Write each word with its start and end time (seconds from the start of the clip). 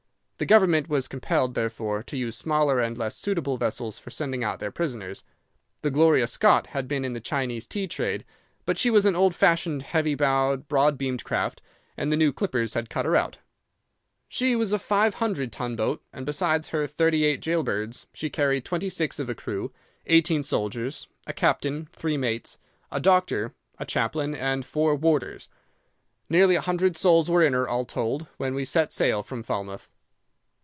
The 0.41 0.47
government 0.47 0.89
was 0.89 1.07
compelled, 1.07 1.53
therefore, 1.53 2.01
to 2.01 2.17
use 2.17 2.35
smaller 2.35 2.79
and 2.79 2.97
less 2.97 3.15
suitable 3.15 3.57
vessels 3.57 3.99
for 3.99 4.09
sending 4.09 4.43
out 4.43 4.59
their 4.59 4.71
prisoners. 4.71 5.23
The 5.83 5.91
Gloria 5.91 6.25
Scott 6.25 6.65
had 6.65 6.87
been 6.87 7.05
in 7.05 7.13
the 7.13 7.19
Chinese 7.21 7.67
tea 7.67 7.87
trade, 7.87 8.25
but 8.65 8.75
she 8.75 8.89
was 8.89 9.05
an 9.05 9.15
old 9.15 9.35
fashioned, 9.35 9.83
heavy 9.83 10.15
bowed, 10.15 10.67
broad 10.67 10.97
beamed 10.97 11.23
craft, 11.23 11.61
and 11.95 12.11
the 12.11 12.17
new 12.17 12.33
clippers 12.33 12.73
had 12.73 12.89
cut 12.89 13.05
her 13.05 13.15
out. 13.15 13.37
She 14.29 14.55
was 14.55 14.73
a 14.73 14.79
five 14.79 15.13
hundred 15.13 15.51
ton 15.51 15.75
boat, 15.75 16.01
and 16.11 16.25
besides 16.25 16.69
her 16.69 16.87
thirty 16.87 17.23
eight 17.23 17.45
gaol 17.45 17.61
birds, 17.61 18.07
she 18.11 18.31
carried 18.31 18.65
twenty 18.65 18.89
six 18.89 19.19
of 19.19 19.29
a 19.29 19.35
crew, 19.35 19.71
eighteen 20.07 20.41
soldiers, 20.41 21.07
a 21.27 21.33
captain, 21.33 21.87
three 21.93 22.17
mates, 22.17 22.57
a 22.91 22.99
doctor, 22.99 23.53
a 23.77 23.85
chaplain, 23.85 24.33
and 24.33 24.65
four 24.65 24.95
warders. 24.95 25.49
Nearly 26.31 26.55
a 26.55 26.61
hundred 26.61 26.97
souls 26.97 27.29
were 27.29 27.43
in 27.45 27.53
her, 27.53 27.69
all 27.69 27.85
told, 27.85 28.25
when 28.37 28.55
we 28.55 28.65
set 28.65 28.91
sail 28.91 29.21
from 29.21 29.43
Falmouth. 29.43 29.87